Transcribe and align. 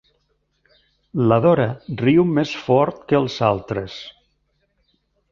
La 1.31 1.37
Dora 1.45 1.67
riu 1.99 2.25
més 2.37 2.53
fort 2.61 3.03
que 3.11 3.19
els 3.19 3.35
altres. 3.49 3.99